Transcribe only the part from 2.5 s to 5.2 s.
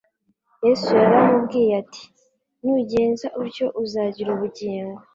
«Nugenza utyo uzagira ubugingo.»